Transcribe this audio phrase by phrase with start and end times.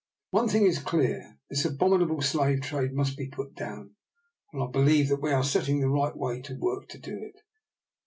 [0.31, 3.93] "One thing is clear, this abominable slave trade must be put down,
[4.51, 7.35] and I believe that we are setting the right way to work to do it.